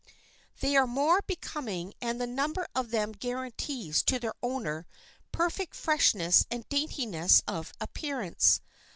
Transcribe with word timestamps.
They 0.61 0.75
are 0.75 0.87
more 0.87 1.21
becoming 1.27 1.93
and 2.01 2.19
the 2.19 2.25
number 2.25 2.67
of 2.73 2.89
them 2.89 3.11
guarantees 3.11 4.01
to 4.05 4.17
their 4.17 4.33
owner 4.41 4.87
perfect 5.31 5.75
freshness 5.75 6.43
and 6.49 6.67
daintiness 6.69 7.43
of 7.47 7.71
appearance. 7.79 8.61